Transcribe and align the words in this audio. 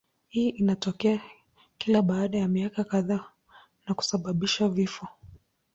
Hii 0.27 0.49
inatokea 0.49 1.21
kila 1.77 2.01
baada 2.01 2.37
ya 2.37 2.47
miaka 2.47 2.83
kadhaa 2.83 3.29
na 3.87 3.93
kusababisha 3.95 4.67
vifo. 4.69 5.07